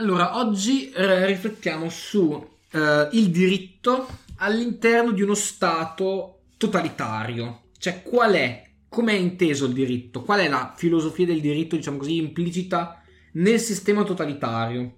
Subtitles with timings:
[0.00, 7.62] Allora, oggi eh, riflettiamo su eh, il diritto all'interno di uno Stato totalitario.
[7.78, 10.22] Cioè, qual è, come è inteso il diritto?
[10.22, 13.02] Qual è la filosofia del diritto, diciamo così, implicita
[13.32, 14.94] nel sistema totalitario?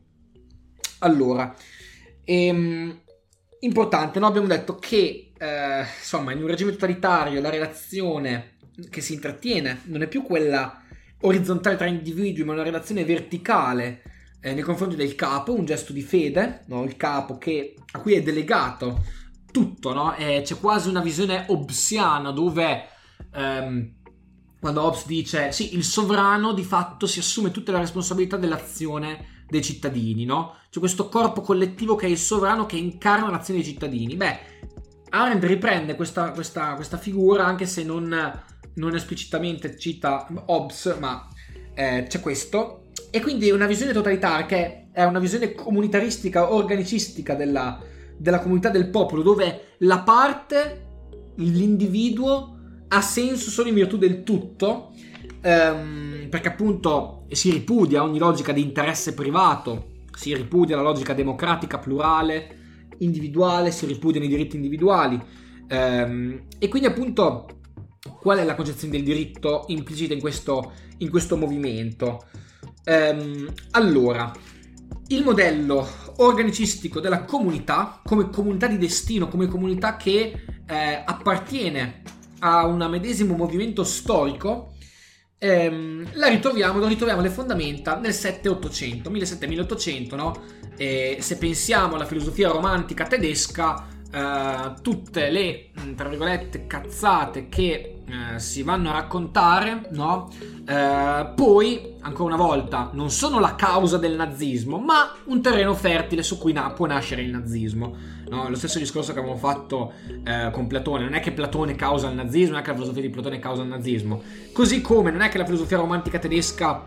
[0.99, 1.57] Allora,
[2.23, 3.01] ehm,
[3.61, 4.27] importante, no?
[4.27, 8.57] abbiamo detto che, eh, insomma, in un regime totalitario la relazione
[8.91, 10.85] che si intrattiene non è più quella
[11.23, 14.03] orizzontale tra individui, ma una relazione verticale
[14.41, 16.85] eh, nei confronti del capo, un gesto di fede, no?
[16.85, 19.05] il capo che, a cui è delegato
[19.51, 20.15] tutto, no?
[20.17, 22.89] eh, c'è quasi una visione hobbesiana dove
[23.35, 23.95] ehm,
[24.61, 29.63] quando Hobbes dice sì, il sovrano di fatto si assume tutta la responsabilità dell'azione dei
[29.63, 30.57] cittadini, no?
[30.71, 34.15] C'è questo corpo collettivo che è il sovrano che incarna l'azione dei cittadini.
[34.15, 34.39] Beh,
[35.09, 38.43] Arendt riprende questa, questa, questa figura anche se non,
[38.75, 41.27] non esplicitamente cita Hobbes, ma
[41.75, 47.81] eh, c'è questo e quindi una visione totalitaria che è una visione comunitaristica, organicistica della,
[48.17, 50.87] della comunità del popolo, dove la parte,
[51.37, 52.57] l'individuo,
[52.89, 54.93] ha senso solo in virtù del tutto,
[55.41, 61.79] ehm, perché appunto si ripudia ogni logica di interesse privato, si ripudia la logica democratica,
[61.79, 62.59] plurale,
[62.99, 65.21] individuale, si ripudiano i diritti individuali.
[65.69, 67.47] Ehm, e quindi appunto
[68.21, 72.25] qual è la concezione del diritto implicita in questo, in questo movimento?
[72.85, 74.33] Ehm, allora,
[75.09, 82.03] il modello organicistico della comunità, come comunità di destino, come comunità che eh, appartiene
[82.41, 84.75] a un medesimo movimento storico,
[85.39, 90.43] ehm, la ritroviamo, ritroviamo le fondamenta nel 7-800, 1700-1800, no?
[90.77, 98.39] E se pensiamo alla filosofia romantica tedesca, eh, tutte le, tra virgolette, cazzate che eh,
[98.39, 100.29] si vanno a raccontare, no?
[100.67, 106.23] Eh, poi, ancora una volta, non sono la causa del nazismo, ma un terreno fertile
[106.23, 108.19] su cui na- può nascere il nazismo.
[108.29, 108.49] No?
[108.49, 109.93] Lo stesso discorso che abbiamo fatto
[110.25, 113.03] eh, con Platone, non è che Platone causa il nazismo, non è che la filosofia
[113.03, 114.23] di Platone causa il nazismo,
[114.53, 116.87] così come non è che la filosofia romantica tedesca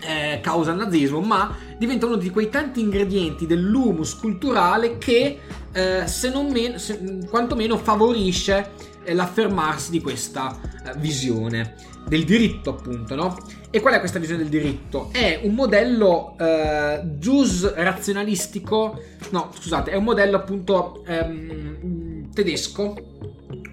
[0.00, 5.38] eh, causa il nazismo, ma diventa uno di quei tanti ingredienti dell'humus culturale che,
[5.72, 11.74] eh, se non men- se, quantomeno, favorisce l'affermarsi di questa eh, visione
[12.06, 13.36] del diritto, appunto, no?
[13.70, 15.10] E qual è questa visione del diritto?
[15.12, 17.02] È un modello eh,
[17.74, 19.00] razionalistico,
[19.30, 22.94] no, scusate, è un modello appunto ehm, tedesco,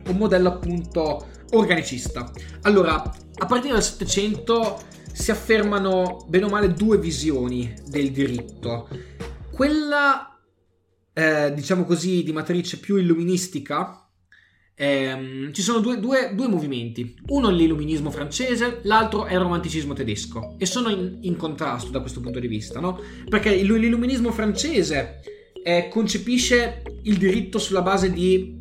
[0.07, 2.31] un modello appunto organicista.
[2.61, 3.01] Allora,
[3.39, 4.79] a partire dal Settecento
[5.17, 8.87] si affermano bene o male due visioni del diritto.
[9.51, 10.39] Quella,
[11.11, 14.07] eh, diciamo così, di matrice più illuministica,
[14.75, 17.15] ehm, ci sono due, due, due, movimenti.
[17.29, 20.53] Uno è l'illuminismo francese, l'altro è il romanticismo tedesco.
[20.59, 22.99] E sono in, in contrasto da questo punto di vista, no?
[23.27, 25.21] Perché l'illuminismo francese
[25.63, 28.55] eh, concepisce il diritto sulla base di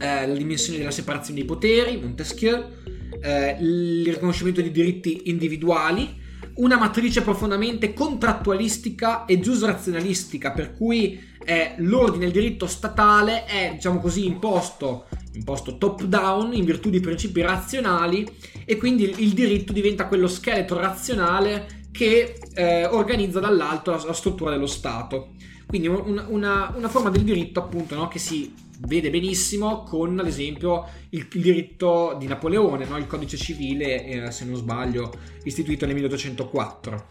[0.00, 2.80] eh, la dimensione della separazione dei poteri, Montesquieu,
[3.22, 6.20] eh, il riconoscimento di diritti individuali,
[6.54, 14.00] una matrice profondamente contrattualistica e giusrazionalistica, per cui eh, l'ordine, il diritto statale è, diciamo
[14.00, 18.28] così, imposto, imposto top down in virtù di principi razionali
[18.64, 24.12] e quindi il, il diritto diventa quello scheletro razionale che eh, organizza dall'alto la, la,
[24.12, 25.32] struttura dello Stato.
[25.66, 28.52] Quindi un, una, una, forma del diritto appunto no, che si
[28.86, 32.96] vede benissimo con ad esempio il, diritto di Napoleone, no?
[32.96, 35.12] il codice civile, eh, se non sbaglio,
[35.44, 37.06] istituito nel 1804.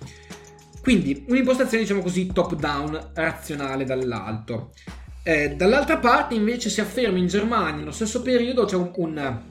[0.82, 4.72] Quindi un'impostazione diciamo così top down, razionale dall'alto.
[5.24, 9.42] Eh, dall'altra parte invece si afferma in Germania nello stesso periodo c'è un, un,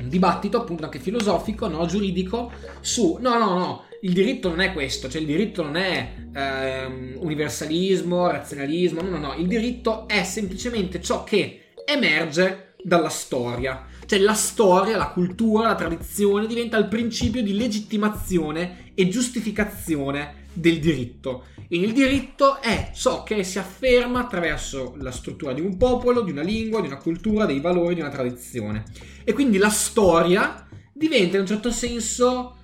[0.00, 1.86] un dibattito appunto anche filosofico, no?
[1.86, 2.50] giuridico,
[2.80, 7.16] su no no no, il diritto non è questo, cioè il diritto non è ehm,
[7.18, 13.84] universalismo, razionalismo, no, no, no, il diritto è semplicemente ciò che emerge dalla storia.
[14.06, 20.78] Cioè la storia, la cultura, la tradizione diventa il principio di legittimazione e giustificazione del
[20.78, 21.46] diritto.
[21.68, 26.30] E il diritto è ciò che si afferma attraverso la struttura di un popolo, di
[26.30, 28.84] una lingua, di una cultura, dei valori, di una tradizione.
[29.24, 32.56] E quindi la storia diventa in un certo senso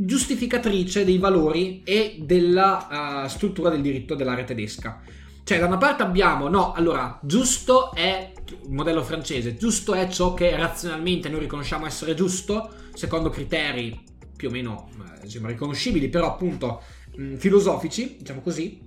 [0.00, 5.00] giustificatrice dei valori e della uh, struttura del diritto dell'area tedesca.
[5.42, 8.32] Cioè, da una parte abbiamo, no, allora, giusto è
[8.64, 13.98] il modello francese, giusto è ciò che razionalmente noi riconosciamo essere giusto, secondo criteri
[14.36, 14.88] più o meno
[15.22, 16.82] diciamo, riconoscibili, però appunto
[17.16, 18.78] mh, filosofici, diciamo così.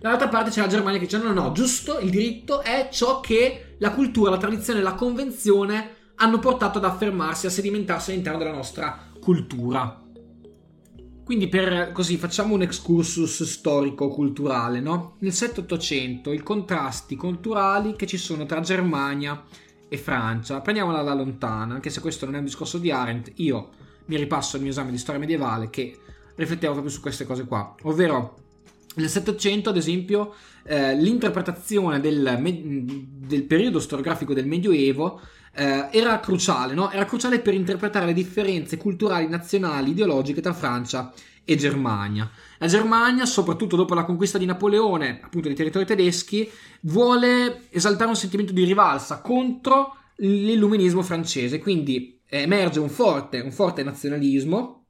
[0.00, 3.20] Dall'altra parte c'è la Germania che dice no, no, no, giusto, il diritto è ciò
[3.20, 8.52] che la cultura, la tradizione, la convenzione hanno portato ad affermarsi, a sedimentarsi all'interno della
[8.52, 10.03] nostra cultura.
[11.24, 15.16] Quindi per così facciamo un excursus storico-culturale, no?
[15.20, 19.42] Nel 7-800 i contrasti culturali che ci sono tra Germania
[19.88, 20.60] e Francia.
[20.60, 23.70] Prendiamola da lontana, anche se questo non è un discorso di Arendt, io
[24.06, 25.98] mi ripasso il mio esame di storia medievale che
[26.34, 28.36] rifletteva proprio su queste cose qua, ovvero
[28.96, 30.34] nel 700 ad esempio
[30.64, 32.38] eh, l'interpretazione del,
[33.26, 35.20] del, periodo storiografico del Medioevo
[35.54, 36.90] eh, era cruciale, no?
[36.90, 41.12] era cruciale per interpretare le differenze culturali, nazionali, ideologiche tra Francia
[41.44, 42.30] e Germania.
[42.58, 46.50] La Germania, soprattutto dopo la conquista di Napoleone, appunto dei territori tedeschi,
[46.82, 53.52] vuole esaltare un sentimento di rivalsa contro l'illuminismo francese, quindi eh, emerge un forte, un
[53.52, 54.86] forte nazionalismo,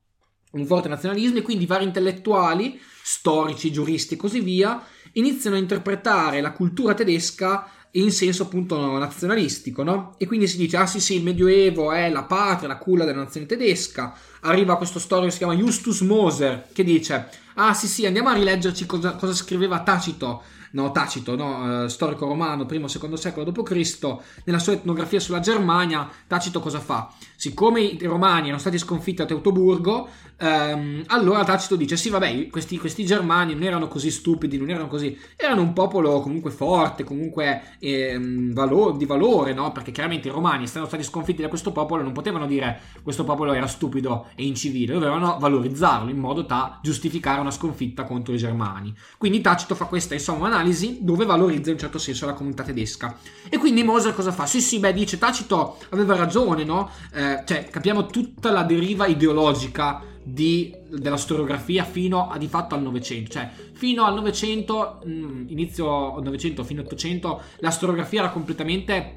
[0.53, 4.83] un forte nazionalismo e quindi vari intellettuali, storici, giuristi e così via,
[5.13, 10.14] iniziano a interpretare la cultura tedesca in senso appunto nazionalistico, no?
[10.19, 13.23] E quindi si dice, ah sì sì, il Medioevo è la patria, la culla della
[13.23, 18.06] nazione tedesca, arriva questo storico che si chiama Justus Moser, che dice, ah sì sì,
[18.06, 20.43] andiamo a rileggerci cosa, cosa scriveva Tacito
[20.75, 26.08] no, Tacito, no, eh, storico romano, primo secondo secolo d.C., nella sua etnografia sulla Germania,
[26.26, 27.12] Tacito cosa fa?
[27.44, 30.08] Siccome i romani erano stati sconfitti a Teutoburgo,
[30.38, 34.88] ehm, allora Tacito dice: Sì, vabbè, questi, questi, germani non erano così stupidi, non erano
[34.88, 39.73] così, erano un popolo comunque forte, comunque ehm, valo- di valore, no?
[39.73, 43.52] Perché chiaramente i romani, essendo stati sconfitti da questo popolo, non potevano dire questo popolo
[43.52, 48.94] era stupido e incivile, dovevano valorizzarlo in modo da giustificare una sconfitta contro i germani.
[49.19, 53.19] Quindi Tacito fa questa insomma analisi dove valorizza in un certo senso la comunità tedesca.
[53.50, 54.46] E quindi Moser cosa fa?
[54.46, 56.88] Sì, sì, beh, dice Tacito aveva ragione, no?
[57.12, 62.83] Eh, cioè, capiamo tutta la deriva ideologica di, della storiografia fino a, di fatto al
[62.83, 63.33] Novecento.
[63.33, 69.13] Cioè, fino al Novecento, mm, inizio Novecento, fino all'Ottocento, la storiografia era completamente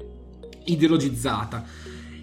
[0.64, 1.64] ideologizzata.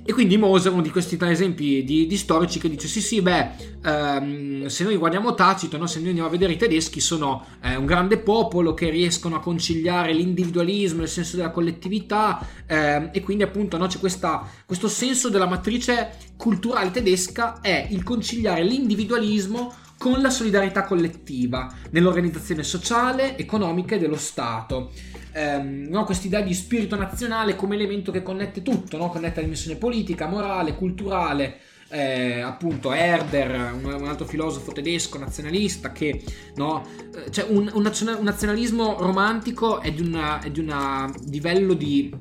[0.07, 3.23] E quindi Moser, uno di questi tre esempi di, di storici, che dice: Sì, sì,
[3.23, 3.49] beh,
[3.83, 5.87] ehm, se noi guardiamo Tacito, no?
[5.87, 9.39] se noi andiamo a vedere i tedeschi, sono eh, un grande popolo che riescono a
[9.39, 15.29] conciliare l'individualismo, il senso della collettività, ehm, e quindi appunto no, c'è questa, questo senso
[15.29, 23.95] della matrice culturale tedesca è il conciliare l'individualismo con la solidarietà collettiva nell'organizzazione sociale, economica
[23.95, 24.91] e dello Stato
[25.35, 29.09] ehm, no, questa di spirito nazionale come elemento che connette tutto, no?
[29.09, 31.59] connette la dimensione politica, morale, culturale.
[31.87, 36.23] Eh, appunto Herder, un, un, altro filosofo tedesco nazionalista, che
[36.55, 36.83] no,
[37.13, 37.81] eh, cioè un, un,
[38.21, 42.11] nazionalismo romantico è di, una, è di un livello di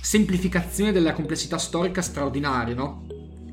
[0.00, 3.06] semplificazione della complessità storica straordinario, no?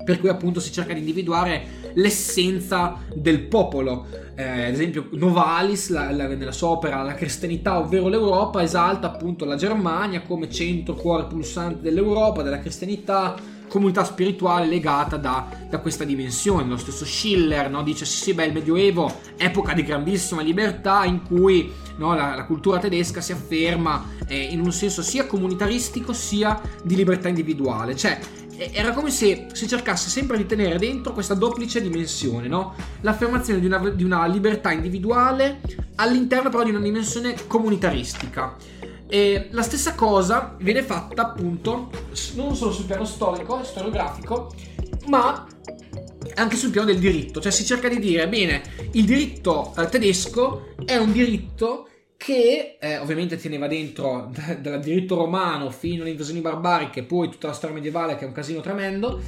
[0.06, 4.06] per cui appunto si cerca di individuare l'essenza del popolo.
[4.36, 9.46] Eh, ad esempio, Novalis, la, la, nella sua opera La cristianità, ovvero l'Europa, esalta appunto
[9.46, 13.36] la Germania come centro, cuore pulsante dell'Europa, della cristianità,
[13.68, 16.68] comunità spirituale legata da, da questa dimensione.
[16.68, 21.22] Lo stesso Schiller no, dice: sì, sì, beh, il Medioevo, epoca di grandissima libertà in
[21.24, 26.60] cui no, la, la, cultura tedesca si afferma eh, in un senso sia comunitaristico sia
[26.84, 27.96] di libertà individuale.
[27.96, 28.20] Cioè,
[28.58, 32.76] era come se si cercasse sempre di tenere dentro questa duplice dimensione, no?
[33.02, 35.62] L'affermazione di una, di una libertà individuale
[35.96, 38.56] all'interno però di una dimensione comunitaristica.
[39.08, 41.90] E la stessa cosa viene fatta appunto
[42.36, 44.54] non solo sul piano storico, storiografico,
[45.08, 45.46] ma
[46.36, 47.40] anche sul piano del diritto.
[47.40, 51.90] Cioè si cerca di dire, bene, il diritto eh, tedesco è un diritto
[52.26, 57.46] che eh, ovviamente teneva dentro d- dal diritto romano fino alle invasioni barbariche, poi tutta
[57.46, 59.22] la storia medievale che è un casino tremendo.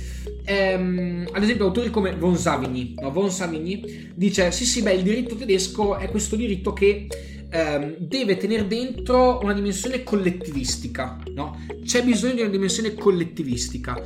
[0.43, 3.11] Ehm, ad esempio, autori come Von Savigny, no?
[3.11, 7.05] Von Savigny dice: Sì, sì, beh, il diritto tedesco è questo diritto che
[7.51, 11.67] ehm, deve tenere dentro una dimensione collettivistica, no?
[11.83, 14.01] C'è bisogno di una dimensione collettivistica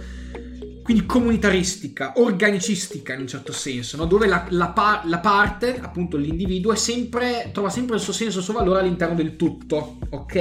[0.83, 4.05] quindi comunitaristica, organicistica in un certo senso, no?
[4.05, 8.43] dove la, la, pa- la, parte, appunto l'individuo, sempre, trova sempre il suo senso, il
[8.43, 10.35] suo valore all'interno del tutto, ok?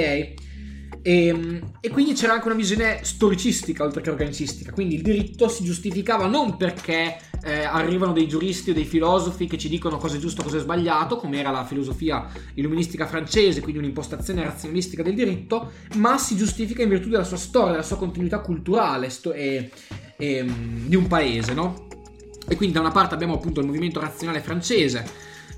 [1.03, 5.47] E, ehm, e, quindi c'era anche una visione storicistica oltre che organicistica, quindi il diritto
[5.47, 10.17] si giustificava non perché eh, arrivano dei giuristi o dei filosofi che ci dicono cosa
[10.17, 15.15] è giusto, cosa è sbagliato, come era la filosofia illuministica francese, quindi un'impostazione razionalistica del
[15.15, 19.71] diritto, ma si giustifica in virtù della sua storia, della sua continuità culturale sto- e,
[20.21, 21.87] ehm, di un paese, no?
[22.47, 25.05] E quindi da una parte abbiamo appunto il movimento razionale francese,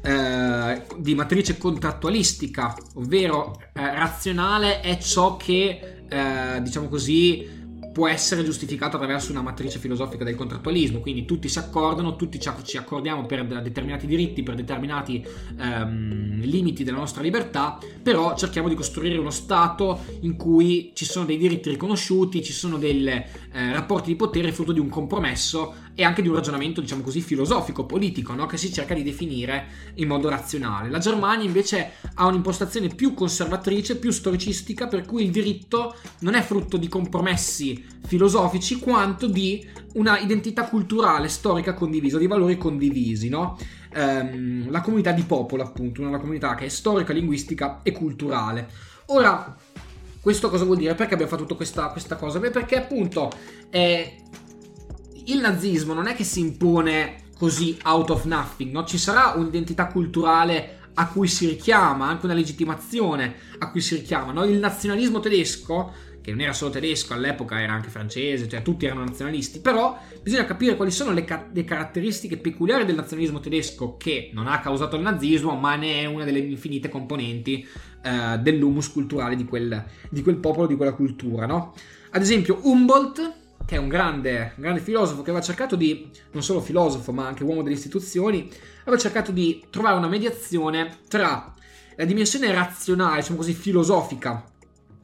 [0.01, 7.61] eh, di matrice contrattualistica, ovvero eh, razionale è ciò che, eh, diciamo così,
[7.93, 12.77] può essere giustificato attraverso una matrice filosofica del contrattualismo, quindi tutti si accordano, tutti ci
[12.77, 15.23] accordiamo per determinati diritti, per determinati
[15.57, 21.25] ehm, limiti della nostra libertà, però cerchiamo di costruire uno Stato in cui ci sono
[21.25, 26.03] dei diritti riconosciuti, ci sono dei eh, rapporti di potere frutto di un compromesso e
[26.03, 28.45] anche di un ragionamento, diciamo così, filosofico, politico, no?
[28.45, 30.89] che si cerca di definire in modo razionale.
[30.89, 36.41] La Germania invece ha un'impostazione più conservatrice, più storicistica, per cui il diritto non è
[36.41, 43.57] frutto di compromessi filosofici quanto di una identità culturale, storica condivisa, di valori condivisi, no?
[43.93, 48.67] Ehm, la comunità di popolo, appunto, una comunità che è storica, linguistica e culturale.
[49.07, 49.55] Ora,
[50.19, 50.95] questo cosa vuol dire?
[50.95, 52.39] Perché abbiamo fatto tutta questa, questa cosa?
[52.39, 53.29] Beh, perché appunto
[53.69, 54.22] eh,
[55.25, 58.85] il nazismo non è che si impone così out of nothing, no?
[58.85, 64.31] Ci sarà un'identità culturale a cui si richiama, anche una legittimazione a cui si richiama,
[64.31, 64.43] no?
[64.45, 69.03] Il nazionalismo tedesco che non era solo tedesco, all'epoca era anche francese, cioè tutti erano
[69.03, 74.29] nazionalisti, però bisogna capire quali sono le, ca- le, caratteristiche peculiari del nazionalismo tedesco che
[74.31, 77.67] non ha causato il nazismo, ma ne è una delle infinite componenti
[78.01, 81.73] eh, dell'humus culturale di quel, di quel, popolo, di quella cultura, no?
[82.11, 86.43] Ad esempio Humboldt, che è un grande, un grande filosofo che aveva cercato di, non
[86.43, 88.49] solo filosofo, ma anche uomo delle istituzioni,
[88.81, 91.53] aveva cercato di trovare una mediazione tra
[91.95, 94.43] la dimensione razionale, diciamo così, filosofica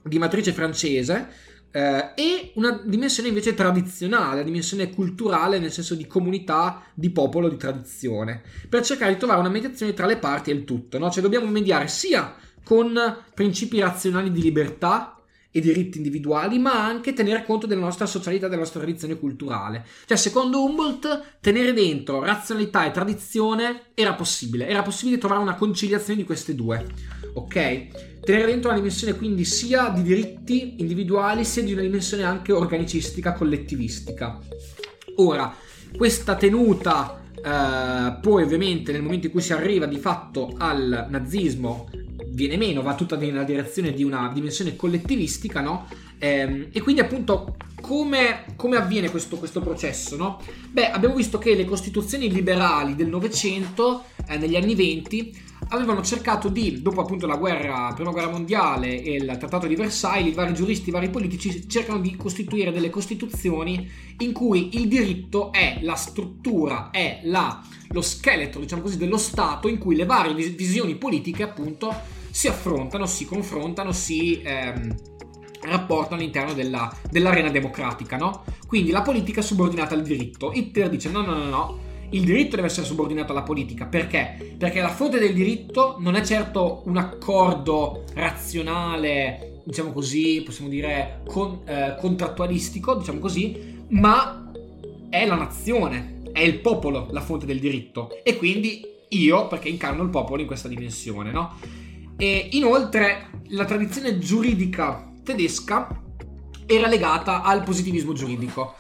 [0.01, 1.29] di matrice francese
[1.71, 7.47] eh, e una dimensione invece tradizionale, una dimensione culturale nel senso di comunità, di popolo,
[7.47, 11.09] di tradizione, per cercare di trovare una mediazione tra le parti e il tutto, no?
[11.09, 12.99] Cioè dobbiamo mediare sia con
[13.33, 15.18] principi razionali di libertà
[15.51, 19.85] e diritti individuali, ma anche tenere conto della nostra socialità, della nostra tradizione culturale.
[20.05, 26.19] Cioè, secondo Humboldt, tenere dentro razionalità e tradizione era possibile, era possibile trovare una conciliazione
[26.19, 26.85] di queste due,
[27.33, 28.09] ok?
[28.29, 33.33] tenere dentro una dimensione quindi sia di diritti individuali sia di una dimensione anche organicistica,
[33.33, 34.39] collettivistica.
[35.15, 35.55] Ora,
[35.97, 41.89] questa tenuta eh, poi ovviamente nel momento in cui si arriva di fatto al nazismo
[42.29, 45.87] viene meno, va tutta nella direzione di una dimensione collettivistica, no?
[46.19, 50.15] Ehm, e quindi appunto come, come avviene questo, questo, processo?
[50.15, 50.41] No?
[50.69, 56.49] Beh, abbiamo visto che le costituzioni liberali del Novecento, eh, negli anni 20, avevano cercato
[56.49, 60.53] di, dopo appunto la guerra, prima guerra mondiale e il trattato di Versailles, i vari
[60.53, 65.95] giuristi, i vari politici cercano di costituire delle costituzioni in cui il diritto è la
[65.95, 71.43] struttura, è la, lo scheletro, diciamo così, dello Stato in cui le varie visioni politiche
[71.43, 74.41] appunto si affrontano, si confrontano, si...
[74.43, 74.95] Ehm,
[75.61, 78.43] rapportano all'interno della, dell'arena democratica, no?
[78.65, 80.51] Quindi la politica è subordinata al diritto.
[80.53, 81.79] Hitler dice no, no, no, no,
[82.11, 83.85] il diritto deve essere subordinato alla politica.
[83.85, 84.55] Perché?
[84.57, 91.21] Perché la fonte del diritto non è certo un accordo razionale, diciamo così, possiamo dire
[91.27, 94.51] con, eh, contrattualistico, diciamo così, ma
[95.09, 98.23] è la nazione, è il popolo la fonte del diritto.
[98.23, 101.57] E quindi io, perché incarno il popolo in questa dimensione, no?
[102.21, 105.87] E inoltre la tradizione giuridica tedesca
[106.65, 108.75] era legata al positivismo giuridico.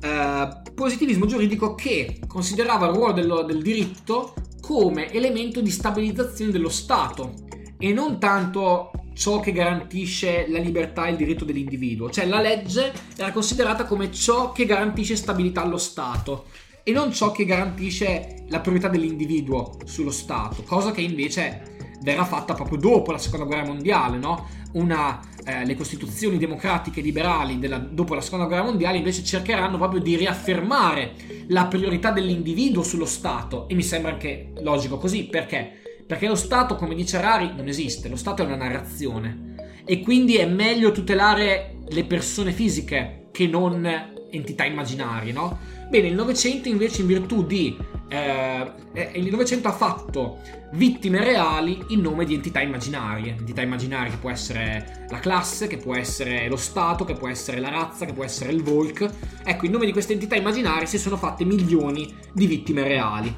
[0.00, 6.68] Eh, positivismo giuridico che considerava il ruolo dello, del diritto come elemento di stabilizzazione dello
[6.68, 7.34] Stato
[7.80, 12.10] e non tanto ciò che garantisce la libertà e il diritto dell'individuo.
[12.10, 16.46] Cioè la legge era considerata come ciò che garantisce stabilità allo Stato
[16.84, 22.54] e non ciò che garantisce la priorità dell'individuo sullo Stato, cosa che invece verrà fatta
[22.54, 24.48] proprio dopo la seconda guerra mondiale, no?
[24.72, 30.00] Una, eh, le costituzioni democratiche liberali della, dopo la seconda guerra mondiale invece cercheranno proprio
[30.00, 31.12] di riaffermare
[31.48, 35.82] la priorità dell'individuo sullo Stato e mi sembra anche logico così, perché?
[36.06, 40.36] Perché lo Stato, come dice Rari, non esiste, lo Stato è una narrazione e quindi
[40.36, 43.86] è meglio tutelare le persone fisiche che non
[44.30, 45.58] entità immaginarie, no?
[45.88, 47.76] Bene, il Novecento invece in virtù di
[48.08, 50.38] eh, eh, il Novecento ha fatto
[50.72, 53.36] vittime reali in nome di entità immaginarie.
[53.38, 57.60] Entità immaginarie che può essere la classe, che può essere lo Stato, che può essere
[57.60, 59.08] la razza, che può essere il Volk.
[59.44, 63.34] Ecco, in nome di queste entità immaginarie si sono fatte milioni di vittime reali.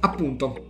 [0.00, 0.66] Appunto.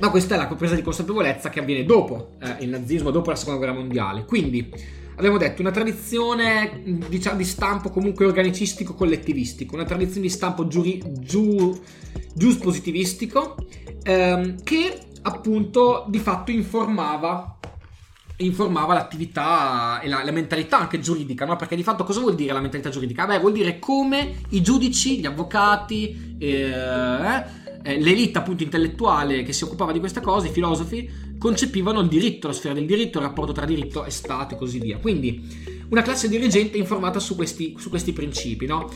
[0.00, 3.36] Ma questa è la presa di consapevolezza che avviene dopo eh, il nazismo, dopo la
[3.36, 4.24] seconda guerra mondiale.
[4.24, 4.70] Quindi
[5.18, 11.02] abbiamo detto una tradizione diciamo, di stampo comunque organicistico collettivistico, una tradizione di stampo giuri,
[11.18, 11.78] giu,
[12.32, 13.56] giuspositivistico
[14.04, 17.58] ehm, che appunto di fatto informava
[18.40, 21.56] informava l'attività e la, la mentalità anche giuridica, no?
[21.56, 23.26] Perché di fatto cosa vuol dire la mentalità giuridica?
[23.26, 27.44] Beh, vuol dire come i giudici, gli avvocati, eh,
[27.82, 31.08] eh, l'elite appunto intellettuale che si occupava di queste cose, i filosofi,
[31.38, 34.78] concepivano il diritto, la sfera del diritto, il rapporto tra diritto e Stato e così
[34.78, 34.98] via.
[34.98, 38.90] Quindi una classe dirigente informata su questi, su questi principi, no?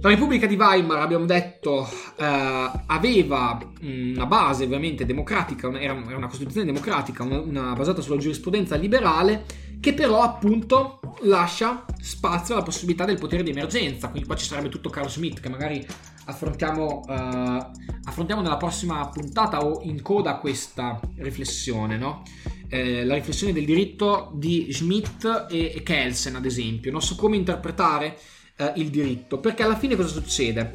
[0.00, 6.66] La Repubblica di Weimar, abbiamo detto, eh, aveva una base ovviamente democratica, era una costituzione
[6.66, 9.46] democratica, una, una basata sulla giurisprudenza liberale,
[9.80, 14.08] che però appunto lascia spazio alla possibilità del potere di emergenza.
[14.08, 15.86] Quindi qua ci sarebbe tutto Carl Schmitt che magari
[16.26, 17.70] affrontiamo, uh,
[18.04, 22.22] affrontiamo nella prossima puntata o in coda questa riflessione, no?
[22.68, 27.00] eh, la riflessione del diritto di Schmidt e Kelsen, ad esempio, no?
[27.00, 28.18] su come interpretare
[28.56, 29.38] eh, il diritto.
[29.38, 30.72] Perché alla fine cosa succede?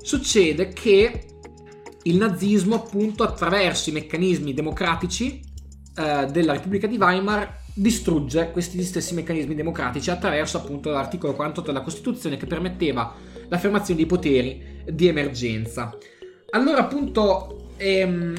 [0.00, 1.26] Succede che
[2.04, 5.40] il nazismo, appunto, attraverso i meccanismi democratici
[5.94, 11.84] eh, della Repubblica di Weimar, distrugge questi stessi meccanismi democratici attraverso appunto l'articolo 48 della
[11.84, 13.14] Costituzione che permetteva
[13.48, 15.96] l'affermazione dei poteri di emergenza.
[16.50, 18.34] Allora appunto ehm,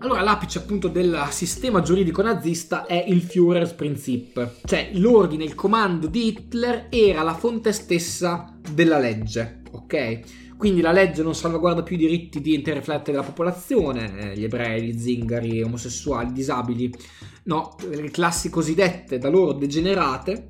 [0.00, 6.28] allora l'apice appunto del sistema giuridico nazista è il Führerprinzip, cioè l'ordine, il comando di
[6.28, 10.56] Hitler era la fonte stessa della legge, ok?
[10.56, 14.82] Quindi la legge non salvaguarda più i diritti di interriflette della popolazione, eh, gli ebrei,
[14.82, 16.92] gli zingari, omosessuali, disabili,
[17.44, 20.46] no, le classi cosiddette da loro degenerate,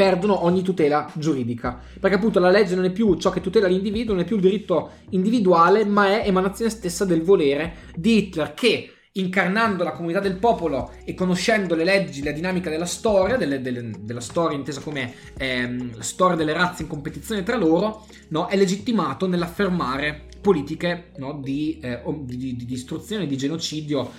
[0.00, 1.78] perdono ogni tutela giuridica.
[2.00, 4.40] Perché appunto la legge non è più ciò che tutela l'individuo, non è più il
[4.40, 10.38] diritto individuale, ma è emanazione stessa del volere di Hitler che incarnando la comunità del
[10.38, 15.12] popolo e conoscendo le leggi, la dinamica della storia, delle, delle, della storia intesa come
[15.36, 21.78] ehm, storia delle razze in competizione tra loro, no, è legittimato nell'affermare politiche no, di,
[21.82, 24.10] eh, di, di, di distruzione, di genocidio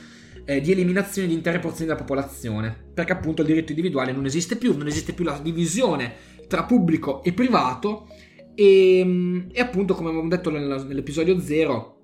[0.46, 4.56] eh, di eliminazione di intere porzioni della popolazione, perché appunto il diritto individuale non esiste
[4.56, 6.14] più, non esiste più la divisione
[6.48, 8.08] tra pubblico e privato
[8.56, 11.98] e, mm, e appunto come abbiamo detto nell'episodio 0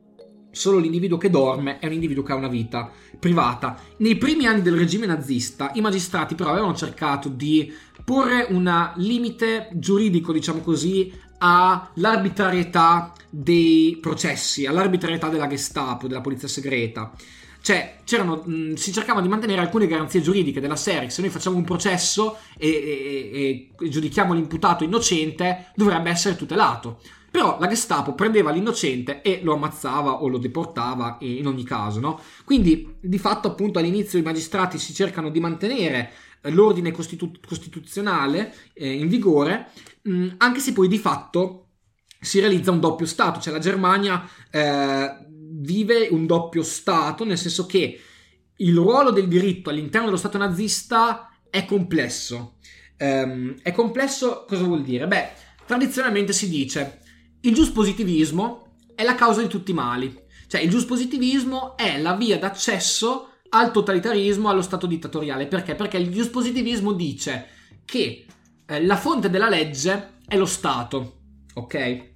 [0.52, 2.90] solo l'individuo che dorme è un individuo che ha una vita
[3.20, 3.80] privata.
[3.98, 7.72] Nei primi anni del regime nazista i magistrati però avevano cercato di
[8.04, 17.12] porre un limite giuridico, diciamo così, all'arbitrarietà dei processi, all'arbitrarietà della Gestapo, della polizia segreta.
[17.62, 18.00] Cioè,
[18.46, 21.10] mh, si cercava di mantenere alcune garanzie giuridiche della serie.
[21.10, 27.00] Se noi facciamo un processo e, e, e giudichiamo l'imputato innocente, dovrebbe essere tutelato.
[27.30, 32.20] Però la Gestapo prendeva l'innocente e lo ammazzava o lo deportava in ogni caso, no?
[32.46, 38.54] Quindi, di fatto, appunto, all'inizio i magistrati si cercano di mantenere eh, l'ordine costitu- costituzionale
[38.74, 39.70] eh, in vigore,
[40.04, 41.66] mh, anche se poi di fatto
[42.20, 45.26] si realizza un doppio Stato, cioè la Germania eh,
[45.60, 48.00] vive un doppio Stato, nel senso che
[48.58, 52.58] il ruolo del diritto all'interno dello Stato nazista è complesso.
[53.00, 55.08] Um, è complesso cosa vuol dire?
[55.08, 55.30] Beh,
[55.66, 57.02] tradizionalmente si dice
[57.42, 60.26] il giuspositivismo è la causa di tutti i mali.
[60.48, 65.48] Cioè il giuspositivismo è la via d'accesso al totalitarismo, allo Stato dittatoriale.
[65.48, 65.76] Perché?
[65.76, 67.48] Perché il giuspositivismo dice
[67.86, 68.26] che
[68.66, 71.20] eh, la fonte della legge è lo Stato.
[71.54, 72.16] Ok?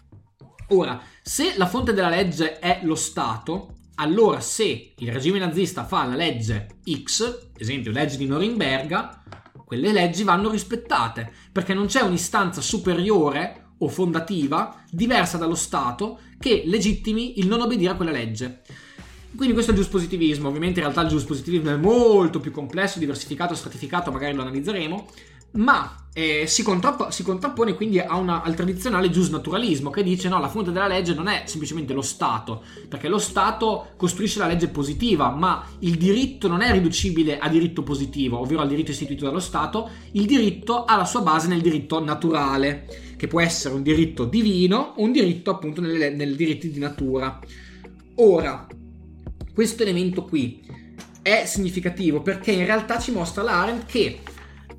[0.73, 6.05] Ora, se la fonte della legge è lo Stato, allora se il regime nazista fa
[6.05, 9.23] la legge X, esempio legge di Norimberga,
[9.65, 16.63] quelle leggi vanno rispettate, perché non c'è un'istanza superiore o fondativa diversa dallo Stato che
[16.65, 18.62] legittimi il non obbedire a quella legge.
[19.36, 23.55] Quindi questo è il giuspositivismo, ovviamente in realtà il giuspositivismo è molto più complesso, diversificato,
[23.55, 25.07] stratificato, magari lo analizzeremo,
[25.54, 30.50] ma eh, si, contrapp- si, contrappone quindi una, al tradizionale giusnaturalismo che dice no, la
[30.50, 35.30] fonte della legge non è semplicemente lo Stato, perché lo Stato costruisce la legge positiva,
[35.30, 39.90] ma il diritto non è riducibile a diritto positivo, ovvero al diritto istituito dallo Stato,
[40.12, 44.94] il diritto ha la sua base nel diritto naturale, che può essere un diritto divino
[44.98, 47.40] o un diritto appunto nel diritto di natura.
[48.16, 48.68] Ora,
[49.54, 50.62] questo elemento qui
[51.22, 54.22] è significativo perché in realtà ci mostra l'Arendt che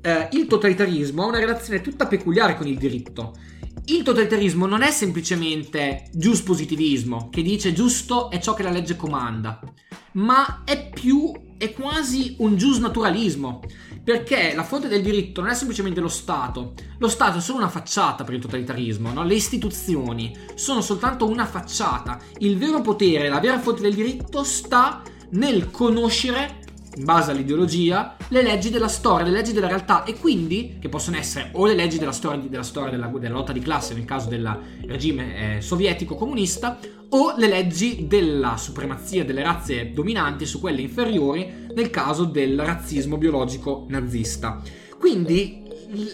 [0.03, 3.35] eh, il totalitarismo ha una relazione tutta peculiare con il diritto.
[3.85, 9.59] Il totalitarismo non è semplicemente giuspositivismo, che dice giusto è ciò che la legge comanda,
[10.13, 13.61] ma è più, è quasi un giusnaturalismo,
[14.03, 17.69] perché la fonte del diritto non è semplicemente lo Stato, lo Stato è solo una
[17.69, 19.23] facciata per il totalitarismo, no?
[19.23, 25.01] le istituzioni sono soltanto una facciata, il vero potere, la vera fonte del diritto sta
[25.31, 26.62] nel conoscere
[26.95, 31.17] in base all'ideologia, le leggi della storia, le leggi della realtà e quindi, che possono
[31.17, 34.29] essere o le leggi della storia, della, storia della, della lotta di classe nel caso
[34.29, 36.77] del regime eh, sovietico comunista,
[37.09, 43.17] o le leggi della supremazia delle razze dominanti su quelle inferiori nel caso del razzismo
[43.17, 44.61] biologico nazista.
[44.97, 45.61] Quindi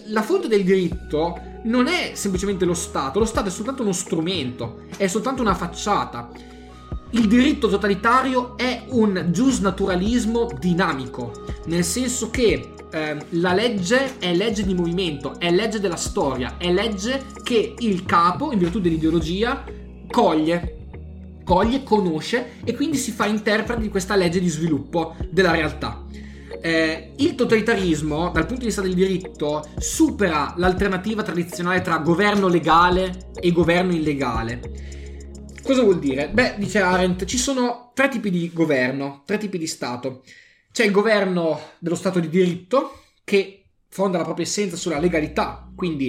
[0.08, 4.84] la fonte del diritto non è semplicemente lo Stato, lo Stato è soltanto uno strumento,
[4.98, 6.30] è soltanto una facciata
[7.12, 11.32] il diritto totalitario è un giusnaturalismo dinamico,
[11.66, 16.72] nel senso che eh, la legge è legge di movimento, è legge della storia, è
[16.72, 19.64] legge che il capo, in virtù dell'ideologia,
[20.10, 20.78] coglie,
[21.44, 26.06] coglie, conosce e quindi si fa interprete di questa legge di sviluppo della realtà.
[26.62, 33.30] eh, il totalitarismo, dal punto di vista del diritto, supera l'alternativa tradizionale tra governo legale
[33.40, 34.98] e governo illegale.
[35.70, 36.30] Cosa vuol dire?
[36.30, 40.24] Beh, dice Arendt, ci sono tre tipi di governo, tre tipi di Stato.
[40.72, 46.08] C'è il governo dello Stato di diritto, che fonda la propria essenza sulla legalità, quindi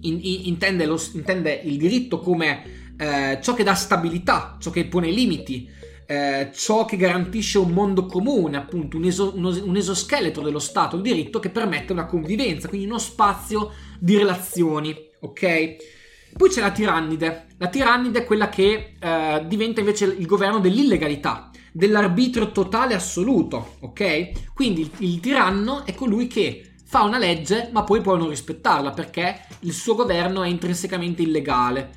[0.00, 4.86] in, in, intende, lo, intende, il diritto come eh, ciò che dà stabilità, ciò che
[4.86, 5.68] pone limiti,
[6.06, 10.96] eh, ciò che garantisce un mondo comune, appunto un, eso, uno, un, esoscheletro dello Stato,
[10.96, 15.98] il diritto che permette una convivenza, quindi uno spazio di relazioni, ok?
[16.36, 17.46] Poi c'è la tirannide.
[17.58, 24.52] La tirannide è quella che eh, diventa invece il governo dell'illegalità, dell'arbitrio totale assoluto, ok?
[24.54, 28.90] Quindi il, il tiranno è colui che fa una legge ma poi può non rispettarla
[28.90, 31.92] perché il suo governo è intrinsecamente illegale.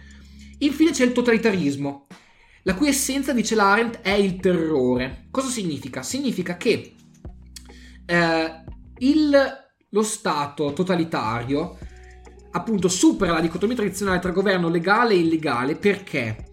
[0.59, 2.07] Infine c'è il totalitarismo
[2.65, 5.27] la cui essenza, dice Larendt, è il terrore.
[5.31, 6.01] Cosa significa?
[6.01, 6.95] Significa che
[8.05, 8.63] eh,
[8.99, 9.37] il,
[9.89, 11.77] lo Stato totalitario
[12.53, 16.49] appunto supera la dicotomia tradizionale tra governo legale e illegale perché?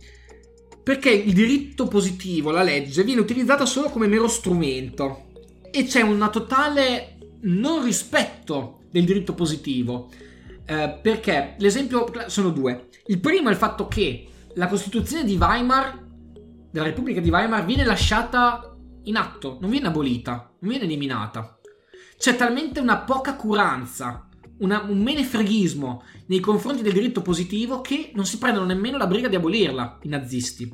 [0.83, 5.29] Perché il diritto positivo, la legge, viene utilizzata solo come mero strumento
[5.71, 10.11] e c'è un totale non rispetto del diritto positivo.
[10.65, 12.89] Eh, perché l'esempio sono due.
[13.07, 16.07] Il primo è il fatto che la Costituzione di Weimar,
[16.71, 21.59] della Repubblica di Weimar, viene lasciata in atto, non viene abolita, non viene eliminata.
[22.17, 24.29] C'è talmente una poca curanza,
[24.61, 29.29] una, un menefreghismo nei confronti del diritto positivo che non si prendono nemmeno la briga
[29.29, 30.73] di abolirla, i nazisti.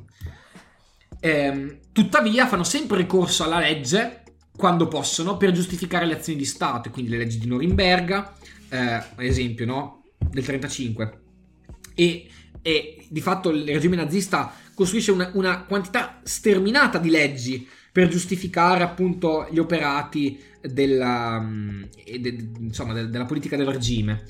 [1.19, 4.23] Eh, tuttavia fanno sempre ricorso alla legge
[4.57, 8.35] quando possono per giustificare le azioni di Stato, quindi le leggi di Norimberga,
[8.69, 10.05] eh, ad esempio, no?
[10.19, 11.21] del 35.
[11.95, 12.29] E
[12.67, 18.85] e di fatto il regime nazista costruisce una, una quantità sterminata di leggi per giustificare
[18.85, 21.85] appunto gli operati della, mm,
[22.21, 24.23] de, insomma, de, della politica del regime.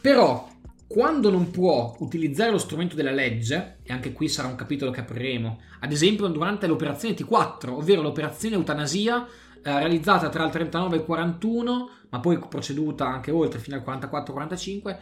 [0.00, 0.48] Però
[0.86, 5.00] quando non può utilizzare lo strumento della legge, e anche qui sarà un capitolo che
[5.00, 10.98] apriremo, ad esempio durante l'operazione T4, ovvero l'operazione eutanasia eh, realizzata tra il 39 e
[11.00, 14.96] il 41, ma poi proceduta anche oltre fino al 44-45,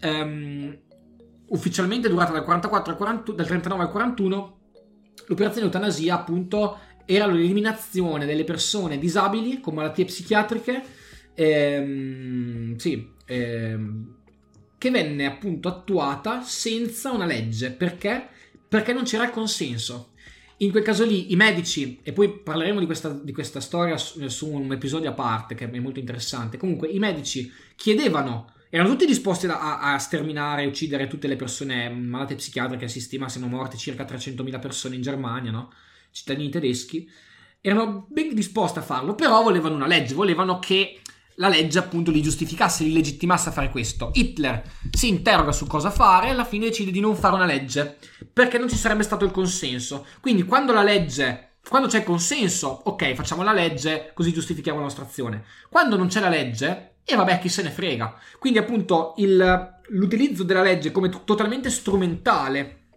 [0.00, 0.78] ehm,
[1.48, 4.58] ufficialmente durata dal, 44 al 40, dal 39 al 41,
[5.26, 6.78] l'operazione eutanasia appunto
[7.10, 10.82] era l'eliminazione delle persone disabili con malattie psichiatriche,
[11.32, 14.14] ehm, sì, ehm,
[14.76, 17.70] che venne appunto attuata senza una legge.
[17.70, 18.28] Perché?
[18.68, 20.10] Perché non c'era consenso.
[20.58, 24.28] In quel caso lì i medici, e poi parleremo di questa, di questa storia su,
[24.28, 29.06] su un episodio a parte che è molto interessante, comunque i medici chiedevano erano tutti
[29.06, 33.78] disposti a, a sterminare e uccidere tutte le persone malate psichiatriche, si stima siano morte
[33.78, 35.72] circa 300.000 persone in Germania, no?
[36.18, 37.08] Cittadini tedeschi,
[37.60, 41.00] erano ben disposti a farlo, però volevano una legge, volevano che
[41.36, 44.10] la legge appunto li giustificasse, li legittimasse a fare questo.
[44.14, 47.98] Hitler si interroga su cosa fare e alla fine decide di non fare una legge,
[48.32, 50.06] perché non ci sarebbe stato il consenso.
[50.20, 55.04] Quindi quando la legge, quando c'è consenso, ok, facciamo la legge, così giustifichiamo la nostra
[55.04, 55.44] azione.
[55.68, 58.18] Quando non c'è la legge, e vabbè, chi se ne frega.
[58.38, 62.88] Quindi, appunto, il, l'utilizzo della legge come t- totalmente strumentale,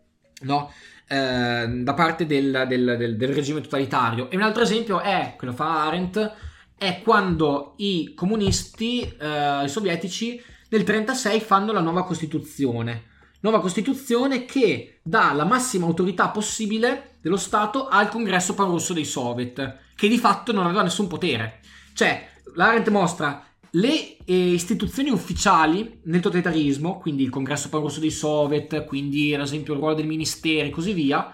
[0.41, 0.71] no?
[1.11, 4.29] Eh, da parte del, del, del, del, regime totalitario.
[4.29, 6.35] E un altro esempio è, che lo fa Arendt,
[6.77, 13.09] è quando i comunisti, eh, i sovietici, nel 1936 fanno la nuova Costituzione.
[13.41, 19.79] Nuova Costituzione che dà la massima autorità possibile dello Stato al congresso panrusso dei soviet,
[19.95, 21.59] che di fatto non aveva nessun potere.
[21.93, 28.85] Cioè, l'Arendt mostra le eh, istituzioni ufficiali nel totalitarismo, quindi il congresso panrusso dei soviet,
[28.85, 31.33] quindi ad esempio il ruolo dei ministeri e così via,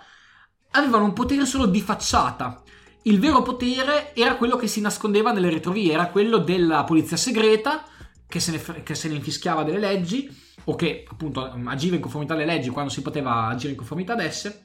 [0.71, 2.61] avevano un potere solo di facciata.
[3.03, 7.85] Il vero potere era quello che si nascondeva nelle retrovie, era quello della polizia segreta
[8.27, 10.29] che se ne, che se ne infischiava delle leggi
[10.65, 14.19] o che appunto agiva in conformità alle leggi quando si poteva agire in conformità ad
[14.19, 14.61] esse.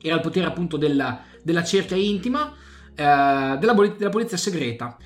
[0.00, 2.52] Era il potere appunto della, della cerchia intima
[2.94, 4.96] eh, della, della polizia segreta.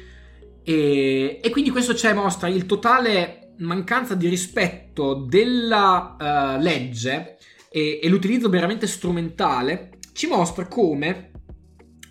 [0.71, 7.99] E, e quindi questo ci mostra il totale mancanza di rispetto della uh, legge e,
[8.01, 11.33] e l'utilizzo veramente strumentale ci mostra come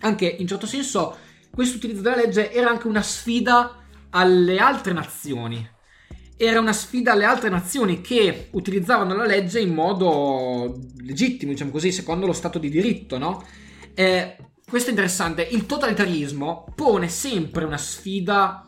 [0.00, 1.16] anche in certo senso
[1.50, 5.66] questo utilizzo della legge era anche una sfida alle altre nazioni.
[6.36, 11.92] Era una sfida alle altre nazioni che utilizzavano la legge in modo legittimo, diciamo così,
[11.92, 13.44] secondo lo Stato di diritto, no?
[13.94, 14.36] Eh,
[14.70, 18.64] questo è interessante, il totalitarismo pone sempre una sfida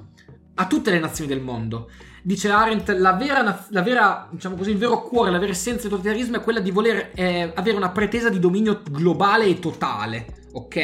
[0.55, 1.89] a tutte le nazioni del mondo.
[2.25, 5.97] Dice Arendt, la vera, la vera diciamo così, il vero cuore, la vera essenza del
[5.97, 10.77] totalitarismo è quella di voler eh, avere una pretesa di dominio globale e totale, ok?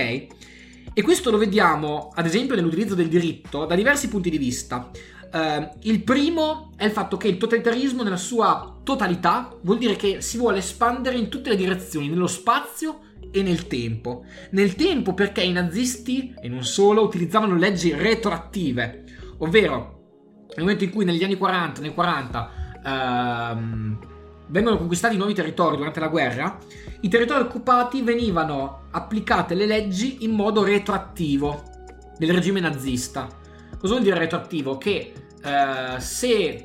[0.94, 4.90] E questo lo vediamo, ad esempio, nell'utilizzo del diritto da diversi punti di vista.
[5.30, 10.22] Uh, il primo è il fatto che il totalitarismo nella sua totalità vuol dire che
[10.22, 14.24] si vuole espandere in tutte le direzioni, nello spazio e nel tempo.
[14.52, 19.04] Nel tempo perché i nazisti, e non solo, utilizzavano leggi retroattive,
[19.38, 19.96] ovvero
[20.48, 22.50] nel momento in cui negli anni 40, nel 40,
[22.82, 24.06] uh,
[24.48, 26.58] vengono conquistati nuovi territori durante la guerra,
[27.00, 31.62] i territori occupati venivano applicate le leggi in modo retroattivo
[32.18, 33.28] del regime nazista.
[33.78, 34.76] Cosa vuol dire retroattivo?
[34.76, 35.12] Che
[35.42, 36.64] eh, se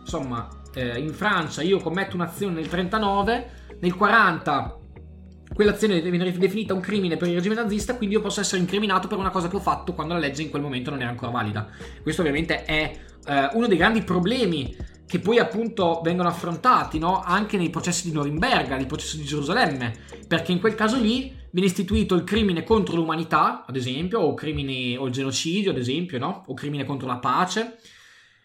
[0.00, 3.50] insomma eh, in Francia io commetto un'azione nel 39,
[3.80, 4.78] nel 40
[5.54, 9.18] quell'azione viene definita un crimine per il regime nazista, quindi io posso essere incriminato per
[9.18, 11.68] una cosa che ho fatto quando la legge in quel momento non era ancora valida.
[12.02, 14.74] Questo ovviamente è eh, uno dei grandi problemi
[15.06, 17.20] che poi appunto vengono affrontati no?
[17.22, 19.92] anche nei processi di Norimberga, nei processi di Gerusalemme,
[20.26, 24.96] perché in quel caso lì viene istituito il crimine contro l'umanità, ad esempio, o, crimini,
[24.96, 26.44] o il genocidio, ad esempio, no?
[26.46, 27.78] o crimine contro la pace.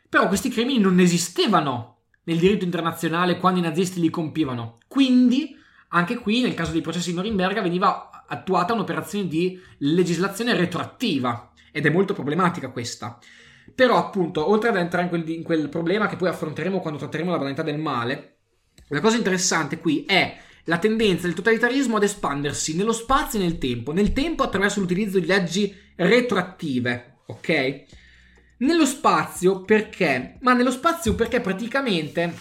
[0.07, 4.77] Però questi crimini non esistevano nel diritto internazionale quando i nazisti li compivano.
[4.87, 5.55] Quindi,
[5.89, 11.53] anche qui, nel caso dei processi di Norimberga, veniva attuata un'operazione di legislazione retroattiva.
[11.71, 13.17] Ed è molto problematica questa.
[13.73, 17.31] Però, appunto, oltre ad entrare in quel, in quel problema che poi affronteremo quando tratteremo
[17.31, 18.37] la banalità del male,
[18.89, 23.57] la cosa interessante qui è la tendenza del totalitarismo ad espandersi nello spazio e nel
[23.57, 23.91] tempo.
[23.91, 27.83] Nel tempo attraverso l'utilizzo di leggi retroattive, ok?
[28.59, 30.37] Nello spazio perché?
[30.41, 32.33] Ma nello spazio perché praticamente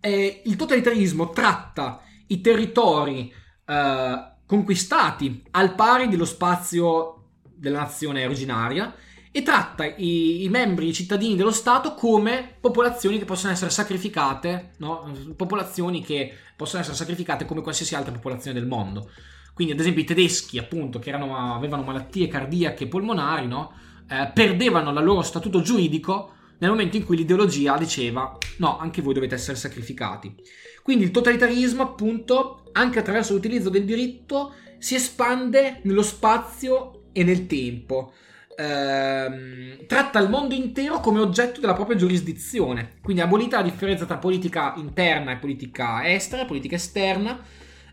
[0.00, 3.32] eh, il totalitarismo tratta i territori
[3.66, 8.94] eh, conquistati al pari dello spazio della nazione originaria
[9.36, 14.74] e tratta i, i, membri, i cittadini dello Stato come popolazioni che possono essere sacrificate,
[14.76, 15.12] no?
[15.34, 19.10] popolazioni che possono essere sacrificate come qualsiasi altra popolazione del mondo.
[19.52, 23.72] Quindi, ad esempio, i tedeschi, appunto, che erano, avevano malattie cardiache e polmonari, no?
[24.08, 29.14] eh, perdevano il loro statuto giuridico nel momento in cui l'ideologia diceva no, anche voi
[29.14, 30.32] dovete essere sacrificati.
[30.80, 37.48] Quindi il totalitarismo, appunto, anche attraverso l'utilizzo del diritto, si espande nello spazio e nel
[37.48, 38.12] tempo
[38.56, 44.18] ehm, tratta il mondo intero come oggetto della propria giurisdizione, quindi abolita la differenza tra
[44.18, 47.40] politica interna e politica estera, politica esterna.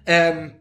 [0.03, 0.59] Ehm,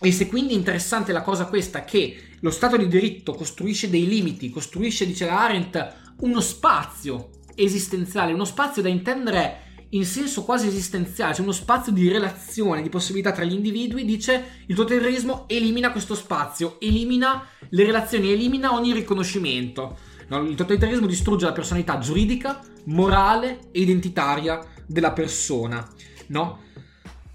[0.00, 4.06] e se quindi è interessante la cosa questa che lo Stato di diritto costruisce dei
[4.06, 10.66] limiti, costruisce, dice la Arendt, uno spazio esistenziale, uno spazio da intendere in senso quasi
[10.66, 15.92] esistenziale, c'è uno spazio di relazione, di possibilità tra gli individui, dice il totalitarismo elimina
[15.92, 19.96] questo spazio, elimina le relazioni, elimina ogni riconoscimento.
[20.28, 25.86] No, il totalitarismo distrugge la personalità giuridica, morale e identitaria della persona,
[26.26, 26.64] no?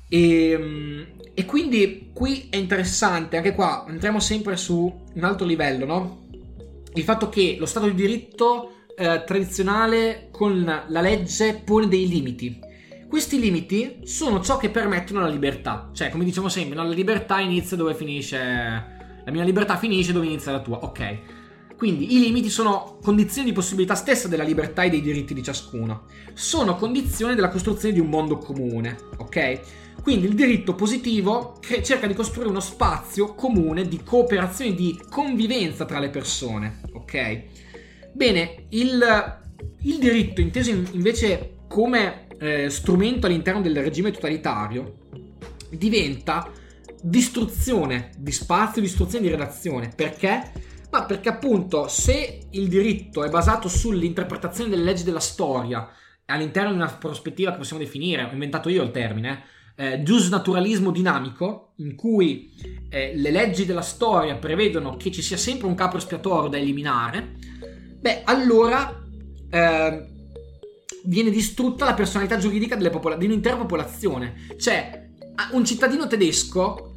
[0.07, 5.85] E, ehm, e quindi qui è interessante, anche qua entriamo sempre su un altro livello,
[5.85, 6.27] no?
[6.93, 12.59] Il fatto che lo Stato di diritto eh, tradizionale con la legge pone dei limiti.
[13.07, 15.91] Questi limiti sono ciò che permettono la libertà.
[15.93, 16.83] Cioè, come diciamo sempre, no?
[16.83, 18.37] la libertà inizia dove finisce.
[18.37, 20.79] La mia libertà finisce dove inizia la tua.
[20.79, 21.17] Ok.
[21.77, 26.05] Quindi i limiti sono condizioni di possibilità stessa della libertà e dei diritti di ciascuno.
[26.33, 28.97] Sono condizioni della costruzione di un mondo comune.
[29.17, 29.59] Ok?
[30.01, 35.99] Quindi il diritto positivo cerca di costruire uno spazio comune di cooperazione, di convivenza tra
[35.99, 36.81] le persone.
[36.93, 37.43] Ok?
[38.13, 39.39] Bene, il,
[39.81, 44.99] il diritto inteso invece come eh, strumento all'interno del regime totalitario
[45.69, 46.51] diventa
[47.01, 49.91] distruzione di spazio, distruzione di relazione.
[49.95, 50.51] Perché?
[50.91, 55.89] Ma perché appunto se il diritto è basato sull'interpretazione delle leggi della storia
[56.25, 59.43] all'interno di una prospettiva che possiamo definire, ho inventato io il termine,
[59.75, 62.53] eh, giusnaturalismo dinamico, in cui
[62.89, 67.35] eh, le leggi della storia prevedono che ci sia sempre un capo espiatorio da eliminare,
[68.03, 69.01] beh, allora
[69.49, 70.07] eh,
[71.05, 74.45] viene distrutta la personalità giuridica popola- di un'intera popolazione.
[74.57, 75.09] Cioè,
[75.51, 76.95] un cittadino tedesco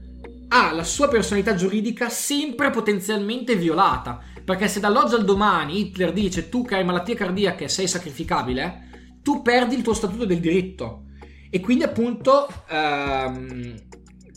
[0.48, 4.20] ha la sua personalità giuridica sempre potenzialmente violata.
[4.44, 9.42] Perché se dall'oggi al domani Hitler dice tu che hai malattie cardiache sei sacrificabile, tu
[9.42, 11.04] perdi il tuo statuto del diritto.
[11.50, 13.74] E quindi appunto ehm,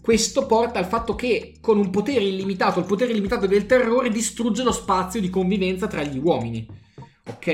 [0.10, 4.63] questo porta al fatto che con un potere illimitato, il potere illimitato del terrore distrugge
[4.63, 6.67] lo spazio di convivenza tra gli uomini.
[7.28, 7.48] Ok?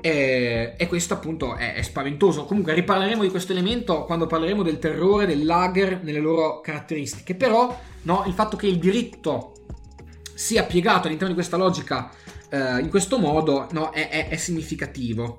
[0.00, 2.44] E, e questo appunto è, è, spaventoso.
[2.44, 7.36] Comunque riparleremo di questo elemento quando parleremo del terrore, del lager, nelle loro caratteristiche.
[7.36, 9.52] Però no, il fatto che il diritto
[10.34, 12.10] sia piegato all'interno di questa logica
[12.50, 15.38] eh, in questo modo no, è, è, è significativo.